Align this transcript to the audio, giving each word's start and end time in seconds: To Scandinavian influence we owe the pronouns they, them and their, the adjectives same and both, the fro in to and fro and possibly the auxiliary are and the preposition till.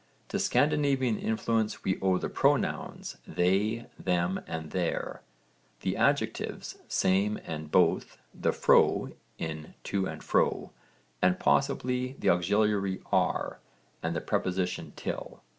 To 0.29 0.39
Scandinavian 0.39 1.19
influence 1.19 1.83
we 1.83 1.99
owe 2.01 2.17
the 2.17 2.27
pronouns 2.27 3.17
they, 3.27 3.85
them 3.99 4.41
and 4.47 4.71
their, 4.71 5.21
the 5.81 5.95
adjectives 5.95 6.79
same 6.87 7.37
and 7.45 7.69
both, 7.69 8.17
the 8.33 8.51
fro 8.51 9.11
in 9.37 9.75
to 9.83 10.07
and 10.07 10.23
fro 10.23 10.71
and 11.21 11.39
possibly 11.39 12.13
the 12.17 12.31
auxiliary 12.31 13.03
are 13.11 13.59
and 14.01 14.15
the 14.15 14.21
preposition 14.21 14.91
till. 14.95 15.43